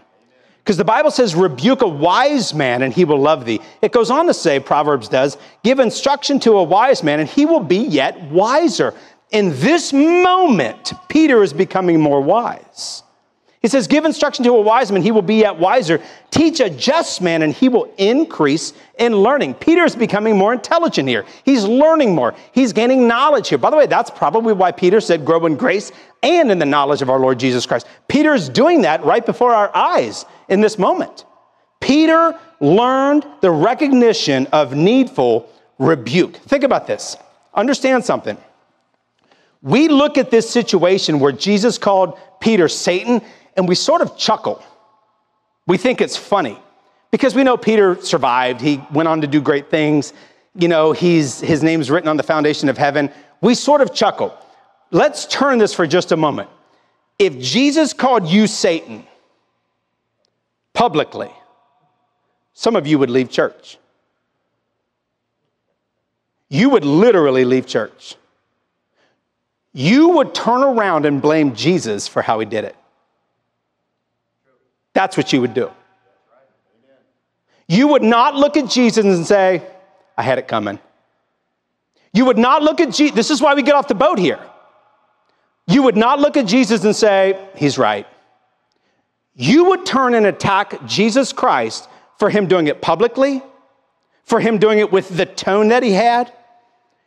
[0.68, 3.58] Because the Bible says, rebuke a wise man and he will love thee.
[3.80, 7.46] It goes on to say, Proverbs does, give instruction to a wise man and he
[7.46, 8.92] will be yet wiser.
[9.30, 13.02] In this moment, Peter is becoming more wise.
[13.60, 16.00] He says, Give instruction to a wise man, he will be yet wiser.
[16.30, 19.54] Teach a just man, and he will increase in learning.
[19.54, 21.24] Peter is becoming more intelligent here.
[21.44, 22.34] He's learning more.
[22.52, 23.58] He's gaining knowledge here.
[23.58, 25.90] By the way, that's probably why Peter said, Grow in grace
[26.22, 27.86] and in the knowledge of our Lord Jesus Christ.
[28.06, 31.24] Peter is doing that right before our eyes in this moment.
[31.80, 36.36] Peter learned the recognition of needful rebuke.
[36.36, 37.16] Think about this.
[37.54, 38.36] Understand something.
[39.62, 43.22] We look at this situation where Jesus called Peter Satan
[43.58, 44.62] and we sort of chuckle.
[45.66, 46.56] We think it's funny
[47.10, 48.60] because we know Peter survived.
[48.60, 50.12] He went on to do great things.
[50.54, 53.10] You know, he's, his name's written on the foundation of heaven.
[53.40, 54.32] We sort of chuckle.
[54.92, 56.48] Let's turn this for just a moment.
[57.18, 59.04] If Jesus called you Satan
[60.72, 61.30] publicly,
[62.54, 63.76] some of you would leave church.
[66.48, 68.14] You would literally leave church.
[69.72, 72.76] You would turn around and blame Jesus for how he did it.
[74.94, 75.70] That's what you would do.
[77.68, 79.62] You would not look at Jesus and say,
[80.16, 80.78] I had it coming.
[82.12, 83.14] You would not look at Jesus.
[83.14, 84.40] This is why we get off the boat here.
[85.66, 88.06] You would not look at Jesus and say, He's right.
[89.34, 93.40] You would turn and attack Jesus Christ for him doing it publicly,
[94.24, 96.32] for him doing it with the tone that he had.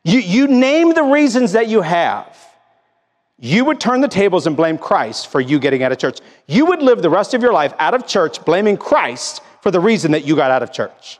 [0.04, 2.38] You, you name the reasons that you have
[3.44, 6.20] you would turn the tables and blame Christ for you getting out of church.
[6.46, 9.80] You would live the rest of your life out of church blaming Christ for the
[9.80, 11.18] reason that you got out of church.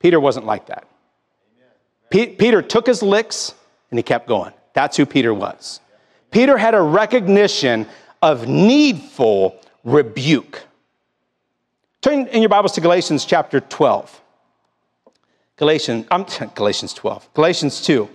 [0.00, 0.86] Peter wasn't like that.
[2.10, 3.54] Peter took his licks
[3.90, 4.52] and he kept going.
[4.74, 5.80] That's who Peter was.
[6.30, 7.86] Peter had a recognition
[8.20, 10.62] of needful rebuke.
[12.02, 14.20] Turn in your Bibles to Galatians chapter 12.
[15.56, 17.32] Galatians, um, Galatians 12.
[17.32, 18.10] Galatians 2.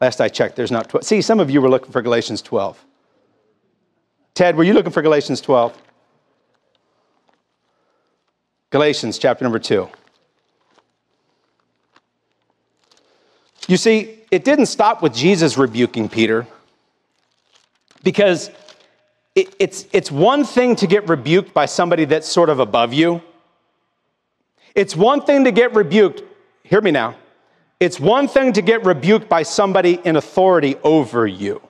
[0.00, 1.04] Last I checked, there's not 12.
[1.04, 2.84] See, some of you were looking for Galatians 12.
[4.34, 5.76] Ted, were you looking for Galatians 12?
[8.70, 9.88] Galatians chapter number 2.
[13.66, 16.46] You see, it didn't stop with Jesus rebuking Peter
[18.02, 18.50] because
[19.34, 23.22] it, it's, it's one thing to get rebuked by somebody that's sort of above you.
[24.74, 26.22] It's one thing to get rebuked,
[26.62, 27.16] hear me now,
[27.80, 31.62] it's one thing to get rebuked by somebody in authority over you.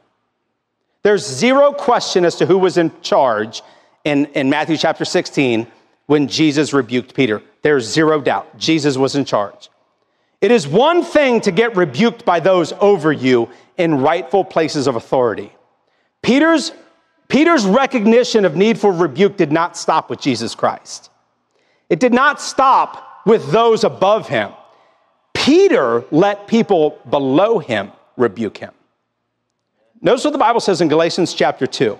[1.02, 3.62] There's zero question as to who was in charge
[4.04, 5.66] in, in Matthew chapter 16
[6.06, 7.42] when Jesus rebuked Peter.
[7.62, 8.58] There's zero doubt.
[8.58, 9.68] Jesus was in charge.
[10.40, 14.96] It is one thing to get rebuked by those over you in rightful places of
[14.96, 15.52] authority.
[16.22, 16.72] Peter's,
[17.28, 21.10] Peter's recognition of needful rebuke did not stop with Jesus Christ.
[21.90, 24.52] It did not stop with those above him.
[25.48, 28.70] Peter let people below him rebuke him.
[30.02, 31.98] Notice what the Bible says in Galatians chapter 2.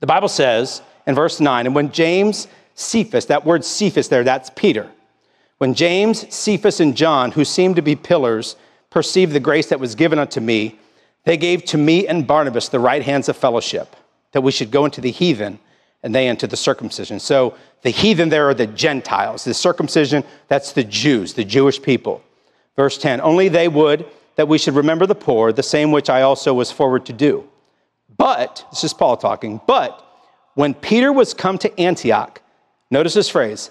[0.00, 4.48] The Bible says in verse 9, and when James, Cephas, that word Cephas there, that's
[4.56, 4.90] Peter.
[5.58, 8.56] When James, Cephas, and John, who seemed to be pillars,
[8.88, 10.78] perceived the grace that was given unto me,
[11.24, 13.96] they gave to me and Barnabas the right hands of fellowship,
[14.32, 15.58] that we should go into the heathen
[16.04, 17.18] and they into the circumcision.
[17.18, 19.42] So the heathen there are the Gentiles.
[19.42, 22.22] The circumcision, that's the Jews, the Jewish people.
[22.76, 26.22] Verse 10 Only they would that we should remember the poor, the same which I
[26.22, 27.48] also was forward to do.
[28.16, 30.00] But, this is Paul talking, but
[30.54, 32.40] when Peter was come to Antioch,
[32.90, 33.70] notice this phrase,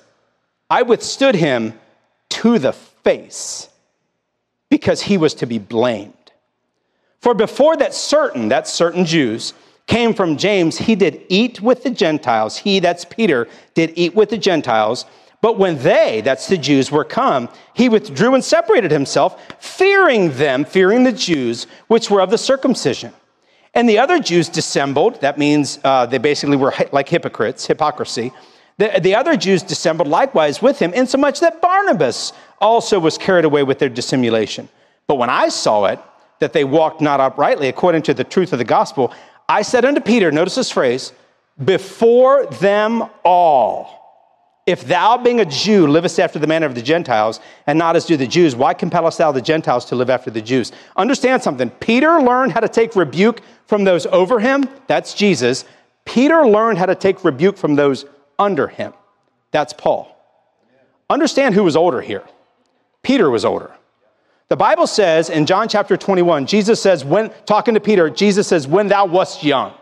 [0.69, 1.79] I withstood him
[2.29, 3.69] to the face
[4.69, 6.13] because he was to be blamed.
[7.19, 9.53] For before that certain, that certain Jews,
[9.87, 12.57] came from James, he did eat with the Gentiles.
[12.57, 15.05] He, that's Peter, did eat with the Gentiles.
[15.41, 20.63] But when they, that's the Jews, were come, he withdrew and separated himself, fearing them,
[20.63, 23.11] fearing the Jews, which were of the circumcision.
[23.73, 25.19] And the other Jews dissembled.
[25.21, 28.31] That means uh, they basically were like hypocrites, hypocrisy.
[28.77, 33.63] The, the other Jews dissembled likewise with him, insomuch that Barnabas also was carried away
[33.63, 34.69] with their dissimulation.
[35.07, 35.99] But when I saw it,
[36.39, 39.13] that they walked not uprightly according to the truth of the gospel,
[39.47, 41.11] I said unto Peter, notice this phrase,
[41.63, 43.99] before them all,
[44.65, 48.05] if thou, being a Jew, livest after the manner of the Gentiles, and not as
[48.05, 50.71] do the Jews, why compellest thou the Gentiles to live after the Jews?
[50.95, 51.69] Understand something.
[51.69, 54.69] Peter learned how to take rebuke from those over him.
[54.87, 55.65] That's Jesus.
[56.05, 58.05] Peter learned how to take rebuke from those
[58.39, 58.93] under him.
[59.51, 60.09] That's Paul.
[61.09, 62.23] Understand who was older here.
[63.03, 63.71] Peter was older.
[64.53, 68.67] The Bible says in John chapter 21, Jesus says, when talking to Peter, Jesus says,
[68.67, 69.73] when thou wast young.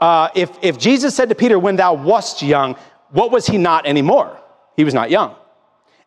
[0.00, 2.74] Uh, if, if Jesus said to Peter, when thou wast young,
[3.10, 4.36] what was he not anymore?
[4.76, 5.36] He was not young.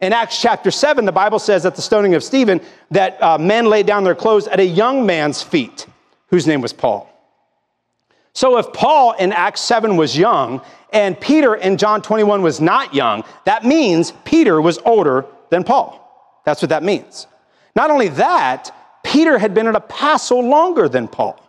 [0.01, 2.59] In Acts chapter 7, the Bible says at the stoning of Stephen
[2.91, 5.87] that uh, men laid down their clothes at a young man's feet,
[6.27, 7.09] whose name was Paul.
[8.33, 12.93] So if Paul in Acts 7 was young and Peter in John 21 was not
[12.93, 16.03] young, that means Peter was older than Paul.
[16.43, 17.25] That's what that means.
[17.77, 18.71] Not only that,
[19.03, 21.39] Peter had been an apostle longer than Paul.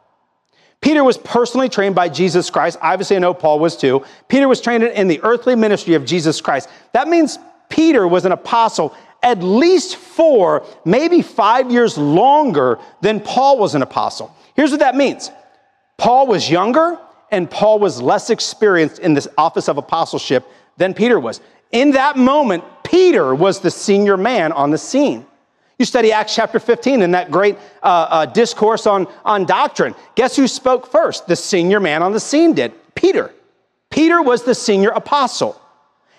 [0.82, 2.76] Peter was personally trained by Jesus Christ.
[2.82, 4.04] Obviously, I know Paul was too.
[4.28, 6.68] Peter was trained in the earthly ministry of Jesus Christ.
[6.92, 7.38] That means
[7.70, 13.80] Peter was an apostle at least four, maybe five years longer than Paul was an
[13.80, 14.36] apostle.
[14.54, 15.30] Here's what that means
[15.96, 16.98] Paul was younger
[17.30, 21.40] and Paul was less experienced in this office of apostleship than Peter was.
[21.72, 25.24] In that moment, Peter was the senior man on the scene.
[25.78, 29.94] You study Acts chapter 15 in that great uh, uh, discourse on, on doctrine.
[30.16, 31.28] Guess who spoke first?
[31.28, 33.32] The senior man on the scene did Peter.
[33.88, 35.60] Peter was the senior apostle.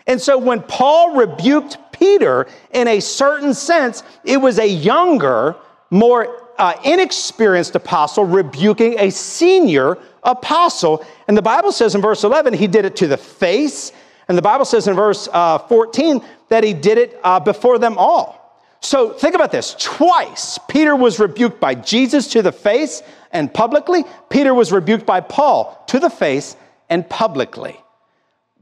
[0.08, 5.58] And so when Paul rebuked Peter, in a certain sense, it was a younger,
[5.90, 11.06] more uh, inexperienced apostle rebuking a senior apostle.
[11.28, 13.92] And the Bible says in verse 11, he did it to the face.
[14.30, 17.98] And the Bible says in verse uh, 14 that he did it uh, before them
[17.98, 18.39] all.
[18.82, 19.76] So think about this.
[19.78, 24.06] Twice, Peter was rebuked by Jesus to the face and publicly.
[24.30, 26.56] Peter was rebuked by Paul to the face
[26.90, 27.78] and publicly.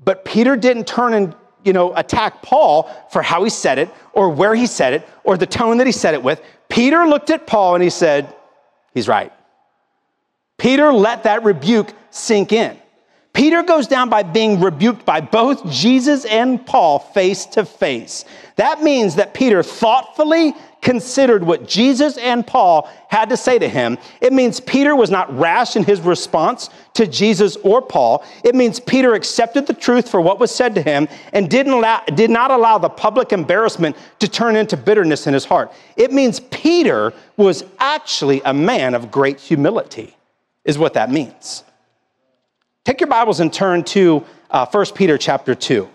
[0.04, 4.30] But Peter didn't turn and you know, attack Paul for how he said it or
[4.30, 6.42] where he said it or the tone that he said it with.
[6.70, 8.34] Peter looked at Paul and he said,
[8.94, 9.34] He's right.
[10.58, 12.78] Peter let that rebuke sink in.
[13.34, 18.26] Peter goes down by being rebuked by both Jesus and Paul face to face.
[18.58, 23.98] That means that Peter thoughtfully considered what Jesus and Paul had to say to him.
[24.20, 28.24] It means Peter was not rash in his response to Jesus or Paul.
[28.44, 32.02] It means Peter accepted the truth for what was said to him and didn't allow,
[32.16, 35.72] did not allow the public embarrassment to turn into bitterness in his heart.
[35.96, 40.16] It means Peter was actually a man of great humility,
[40.66, 41.64] is what that means.
[42.86, 45.90] Take your Bibles and turn to uh, 1 Peter chapter 2.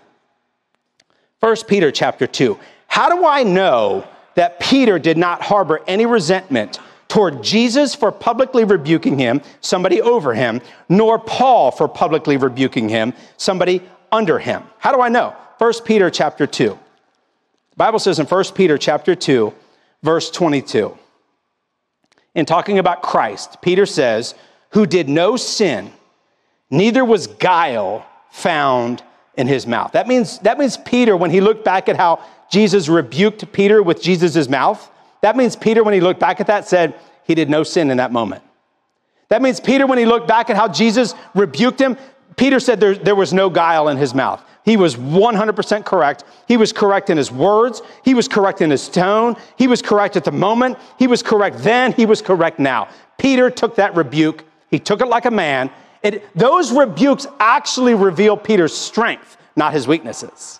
[1.43, 2.57] 1 Peter chapter 2.
[2.87, 6.79] How do I know that Peter did not harbor any resentment
[7.09, 13.11] toward Jesus for publicly rebuking him, somebody over him, nor Paul for publicly rebuking him,
[13.35, 14.63] somebody under him?
[14.77, 15.35] How do I know?
[15.57, 16.69] 1 Peter chapter 2.
[16.69, 19.53] The Bible says in 1 Peter chapter 2,
[20.01, 20.97] verse 22.
[22.35, 24.33] In talking about Christ, Peter says,
[24.69, 25.91] who did no sin,
[26.71, 29.03] neither was guile found
[29.35, 29.91] in his mouth.
[29.93, 34.01] That means, that means Peter, when he looked back at how Jesus rebuked Peter with
[34.01, 34.89] Jesus' mouth,
[35.21, 37.97] that means Peter, when he looked back at that, said he did no sin in
[37.97, 38.43] that moment.
[39.29, 41.97] That means Peter, when he looked back at how Jesus rebuked him,
[42.35, 44.43] Peter said there, there was no guile in his mouth.
[44.63, 46.23] He was 100% correct.
[46.47, 47.81] He was correct in his words.
[48.03, 49.35] He was correct in his tone.
[49.57, 50.77] He was correct at the moment.
[50.97, 51.91] He was correct then.
[51.93, 52.87] He was correct now.
[53.17, 54.45] Peter took that rebuke.
[54.69, 55.69] He took it like a man
[56.03, 60.59] it, those rebukes actually reveal Peter's strength, not his weaknesses.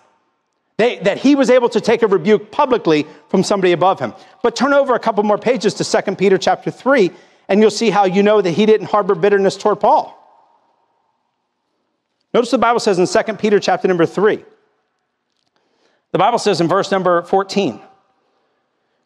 [0.78, 4.14] They, that he was able to take a rebuke publicly from somebody above him.
[4.42, 7.10] But turn over a couple more pages to 2 Peter chapter 3,
[7.48, 10.20] and you'll see how you know that he didn't harbor bitterness toward Paul.
[12.32, 14.42] Notice the Bible says in 2 Peter chapter number 3.
[16.10, 17.80] The Bible says in verse number 14,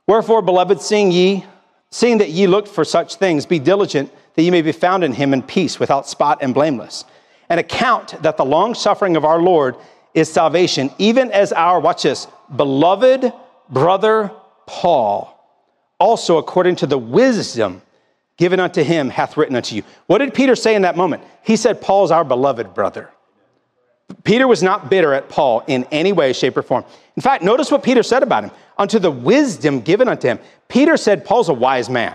[0.07, 1.45] Wherefore, beloved, seeing ye,
[1.91, 5.13] seeing that ye looked for such things, be diligent that ye may be found in
[5.13, 7.05] him in peace, without spot and blameless.
[7.49, 9.75] And account that the long suffering of our Lord
[10.15, 13.33] is salvation, even as our, watch this, beloved
[13.69, 14.31] brother
[14.65, 15.37] Paul,
[15.99, 17.83] also according to the wisdom
[18.37, 19.83] given unto him, hath written unto you.
[20.07, 21.25] What did Peter say in that moment?
[21.43, 23.11] He said, Paul's our beloved brother.
[24.23, 26.85] Peter was not bitter at Paul in any way, shape, or form.
[27.17, 28.53] In fact, notice what Peter said about him.
[28.79, 30.39] Unto the wisdom given unto him.
[30.69, 32.15] Peter said, Paul's a wise man.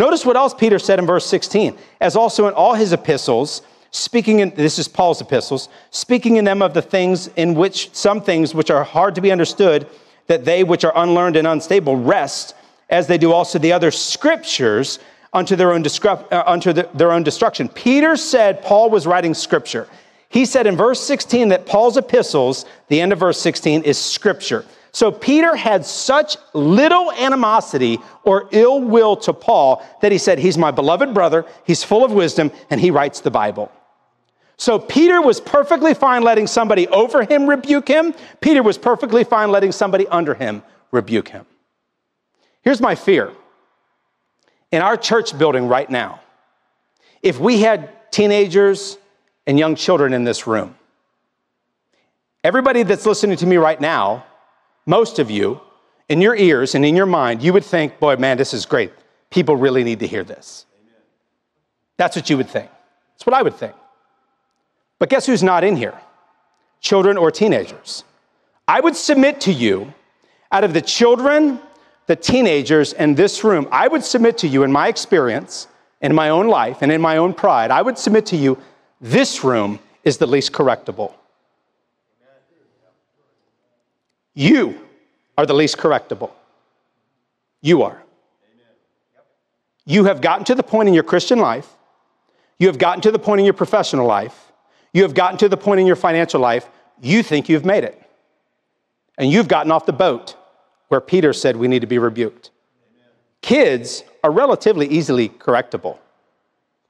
[0.00, 1.76] Notice what else Peter said in verse 16.
[2.00, 6.62] As also in all his epistles, speaking in, this is Paul's epistles, speaking in them
[6.62, 9.86] of the things in which some things which are hard to be understood,
[10.26, 12.54] that they which are unlearned and unstable wrest,
[12.88, 15.00] as they do also the other scriptures,
[15.34, 17.68] unto their own, uh, unto the, their own destruction.
[17.68, 19.86] Peter said Paul was writing scripture.
[20.30, 24.64] He said in verse 16 that Paul's epistles, the end of verse 16, is scripture.
[24.92, 30.58] So Peter had such little animosity or ill will to Paul that he said, He's
[30.58, 33.70] my beloved brother, he's full of wisdom, and he writes the Bible.
[34.56, 38.14] So Peter was perfectly fine letting somebody over him rebuke him.
[38.40, 41.46] Peter was perfectly fine letting somebody under him rebuke him.
[42.62, 43.32] Here's my fear.
[44.70, 46.20] In our church building right now,
[47.22, 48.98] if we had teenagers
[49.46, 50.76] and young children in this room,
[52.44, 54.26] everybody that's listening to me right now,
[54.86, 55.60] most of you,
[56.08, 58.92] in your ears and in your mind, you would think, boy, man, this is great.
[59.30, 60.66] People really need to hear this.
[61.96, 62.70] That's what you would think.
[63.12, 63.74] That's what I would think.
[64.98, 65.98] But guess who's not in here?
[66.80, 68.04] Children or teenagers.
[68.66, 69.92] I would submit to you,
[70.50, 71.60] out of the children,
[72.06, 75.68] the teenagers in this room, I would submit to you, in my experience,
[76.00, 78.58] in my own life, and in my own pride, I would submit to you,
[79.00, 81.14] this room is the least correctable.
[84.34, 84.80] You
[85.36, 86.30] are the least correctable.
[87.60, 88.02] You are.
[89.86, 91.68] You have gotten to the point in your Christian life,
[92.58, 94.50] you have gotten to the point in your professional life
[94.92, 96.68] you have gotten to the point in your financial life,
[97.00, 98.00] you think you've made it.
[99.16, 100.36] And you've gotten off the boat
[100.88, 102.50] where Peter said we need to be rebuked.
[103.42, 105.98] Kids are relatively easily correctable.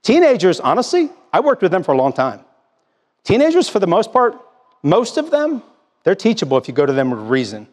[0.03, 2.41] Teenagers, honestly, I worked with them for a long time.
[3.25, 4.35] Teenagers, for the most part,
[4.83, 5.63] most of them,
[6.05, 7.67] they're teachable if you go to them with reason.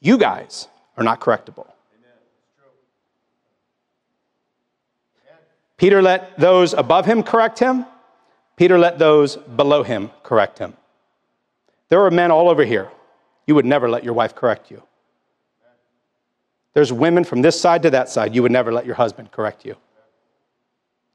[0.00, 1.66] You guys are not correctable.
[5.76, 7.86] Peter let those above him correct him.
[8.56, 10.74] Peter let those below him correct him.
[11.88, 12.90] There are men all over here.
[13.46, 14.82] You would never let your wife correct you.
[16.74, 18.34] There's women from this side to that side.
[18.34, 19.76] You would never let your husband correct you.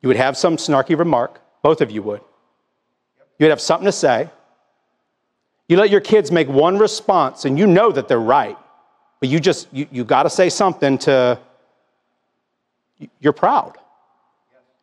[0.02, 1.40] You would have some snarky remark.
[1.62, 2.22] Both of you would.
[3.38, 4.30] You would have something to say.
[5.68, 8.58] You let your kids make one response and you know that they're right,
[9.20, 11.40] but you just, you, you got to say something to,
[13.20, 13.78] you're proud.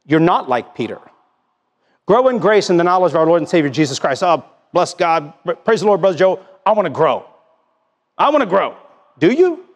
[0.07, 0.99] You're not like Peter.
[2.07, 4.23] Grow in grace and the knowledge of our Lord and Savior Jesus Christ.
[4.23, 5.33] Oh, bless God.
[5.65, 6.45] Praise the Lord, Brother Joe.
[6.67, 7.25] I want to grow.
[8.19, 8.77] I want to grow.
[9.19, 9.67] Do you?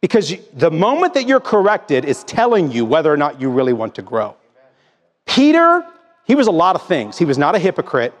[0.00, 3.94] Because the moment that you're corrected is telling you whether or not you really want
[3.96, 4.36] to grow.
[5.26, 5.84] Peter,
[6.24, 7.18] he was a lot of things.
[7.18, 8.12] He was not a hypocrite,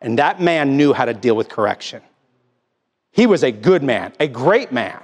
[0.00, 2.02] and that man knew how to deal with correction.
[3.10, 5.00] He was a good man, a great man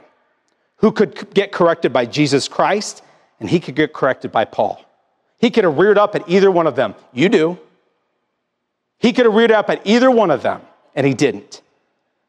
[0.77, 3.03] who could get corrected by Jesus Christ,
[3.41, 4.85] and he could get corrected by Paul.
[5.39, 6.95] He could have reared up at either one of them.
[7.13, 7.59] You do.
[8.99, 10.63] He could have reared up at either one of them,
[10.95, 11.61] and he didn't.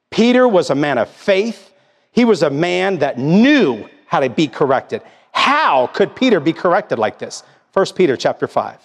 [0.09, 1.72] Peter was a man of faith.
[2.11, 5.01] He was a man that knew how to be corrected.
[5.32, 7.43] How could Peter be corrected like this?
[7.74, 8.80] 1 Peter chapter 5.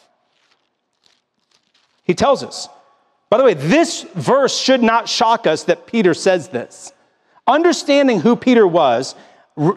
[2.03, 2.69] He tells us.
[3.31, 6.93] By the way, this verse should not shock us that Peter says this.
[7.47, 9.15] Understanding who Peter was,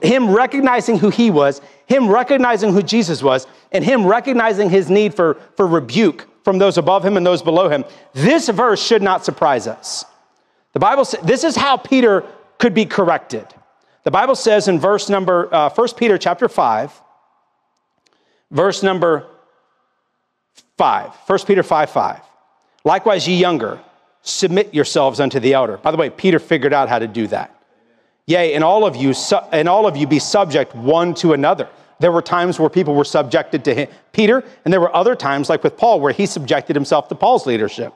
[0.01, 5.13] him recognizing who he was, him recognizing who Jesus was, and him recognizing his need
[5.13, 7.85] for, for rebuke from those above him and those below him.
[8.13, 10.05] This verse should not surprise us.
[10.73, 12.25] The Bible says this is how Peter
[12.57, 13.45] could be corrected.
[14.03, 17.01] The Bible says in verse number uh, 1 Peter chapter 5,
[18.51, 19.27] verse number
[20.77, 22.21] 5, 1 Peter 5 5.
[22.83, 23.79] Likewise, ye younger,
[24.21, 25.77] submit yourselves unto the elder.
[25.77, 27.55] By the way, Peter figured out how to do that.
[28.25, 29.13] Yea, and all of you,
[29.51, 31.67] and all of you be subject one to another
[32.03, 35.49] there were times where people were subjected to him, Peter, and there were other times,
[35.49, 37.93] like with Paul, where he subjected himself to Paul's leadership.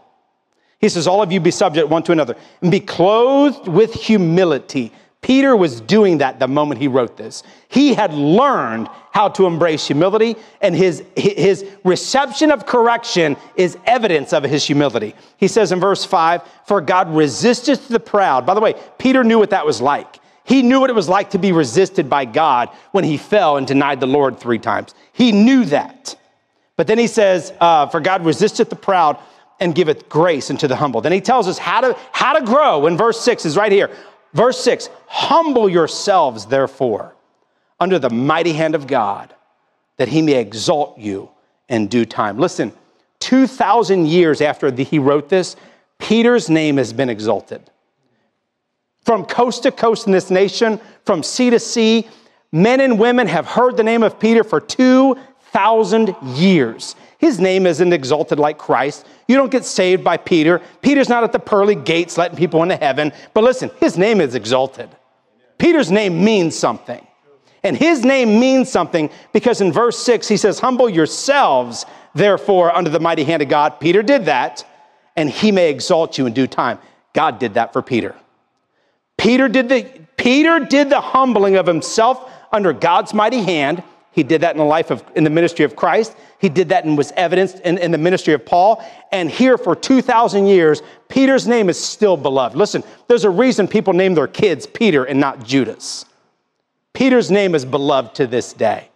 [0.80, 4.94] He says, All of you be subject one to another and be clothed with humility.
[5.28, 7.43] Peter was doing that the moment he wrote this.
[7.67, 14.32] He had learned how to embrace humility, and his, his reception of correction is evidence
[14.32, 15.13] of his humility.
[15.36, 18.45] He says in verse 5 For God resisteth the proud.
[18.45, 20.21] By the way, Peter knew what that was like.
[20.45, 23.67] He knew what it was like to be resisted by God when he fell and
[23.67, 24.95] denied the Lord three times.
[25.11, 26.15] He knew that.
[26.78, 29.19] But then he says, uh, For God resisteth the proud
[29.59, 31.01] and giveth grace unto the humble.
[31.01, 33.89] Then he tells us how to, how to grow in verse 6 is right here.
[34.34, 37.15] Verse 6 Humble yourselves, therefore,
[37.80, 39.34] under the mighty hand of God,
[39.97, 41.30] that he may exalt you
[41.69, 42.38] in due time.
[42.38, 42.73] Listen,
[43.19, 45.55] 2,000 years after the, he wrote this,
[45.99, 47.61] Peter's name has been exalted.
[49.03, 52.07] From coast to coast in this nation, from sea to sea,
[52.51, 56.95] men and women have heard the name of Peter for 2,000 years.
[57.18, 59.05] His name isn't exalted like Christ.
[59.28, 60.61] You don't get saved by Peter.
[60.82, 63.11] Peter's not at the pearly gates letting people into heaven.
[63.34, 64.89] But listen, his name is exalted.
[65.57, 67.05] Peter's name means something.
[67.63, 72.89] And his name means something because in verse 6 he says, Humble yourselves, therefore, under
[72.89, 73.80] the mighty hand of God.
[73.80, 74.63] Peter did that,
[75.15, 76.78] and he may exalt you in due time.
[77.13, 78.15] God did that for Peter.
[79.18, 79.84] Peter did the,
[80.18, 83.84] Peter did the humbling of himself under God's mighty hand.
[84.18, 86.15] He did that in the life of, in the ministry of Christ.
[86.39, 88.84] He did that and was evidenced in, in the ministry of Paul.
[89.11, 92.57] And here for 2,000 years, Peter's name is still beloved.
[92.57, 96.03] Listen, there's a reason people name their kids Peter and not Judas.
[96.93, 98.89] Peter's name is beloved to this day.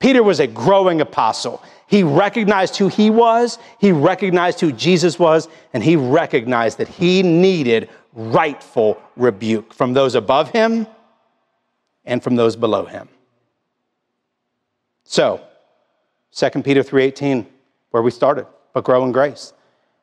[0.00, 1.62] Peter was a growing apostle.
[1.86, 7.22] He recognized who he was, he recognized who Jesus was, and he recognized that he
[7.22, 10.88] needed rightful rebuke from those above him
[12.04, 13.08] and from those below him.
[15.06, 15.40] So,
[16.32, 17.46] 2 Peter 3:18,
[17.90, 19.52] where we started, but grow in grace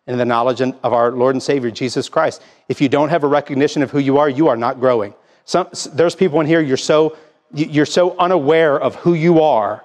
[0.07, 2.41] and in the knowledge of our Lord and Savior Jesus Christ.
[2.69, 5.13] If you don't have a recognition of who you are, you are not growing.
[5.45, 7.17] Some, there's people in here you're so
[7.53, 9.83] you're so unaware of who you are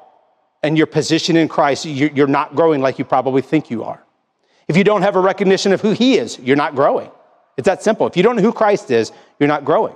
[0.62, 4.02] and your position in Christ, you're not growing like you probably think you are.
[4.68, 7.10] If you don't have a recognition of who He is, you're not growing.
[7.56, 8.06] It's that simple.
[8.06, 9.94] If you don't know who Christ is, you're not growing.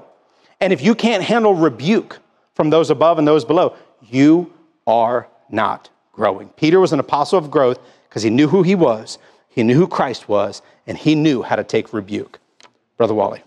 [0.60, 2.18] And if you can't handle rebuke
[2.54, 4.52] from those above and those below, you
[4.86, 6.48] are not growing.
[6.50, 7.78] Peter was an apostle of growth
[8.08, 9.18] because he knew who he was,
[9.48, 12.38] he knew who Christ was, and he knew how to take rebuke.
[12.96, 13.42] Brother Wally.